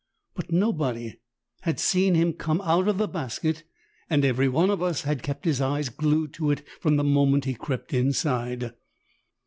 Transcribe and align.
But 0.33 0.51
nobody 0.51 1.19
had 1.61 1.79
seen 1.79 2.15
him 2.15 2.33
come 2.33 2.59
out 2.61 2.87
of 2.87 2.97
the 2.97 3.07
basket, 3.07 3.63
and 4.09 4.25
every 4.25 4.49
one 4.49 4.71
of 4.71 4.81
us 4.81 5.03
had 5.03 5.21
kept 5.21 5.45
his 5.45 5.61
eyes 5.61 5.89
glued 5.89 6.33
to 6.33 6.49
it 6.49 6.63
from 6.79 6.95
the 6.95 7.03
moment 7.03 7.45
he 7.45 7.53
crept 7.53 7.93
inside. 7.93 8.73